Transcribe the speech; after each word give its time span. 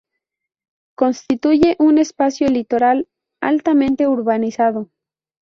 Constituye 0.95 1.75
un 1.77 1.99
espacio 1.99 2.47
litoral 2.47 3.07
altamente 3.39 4.07
urbanizado. 4.07 4.89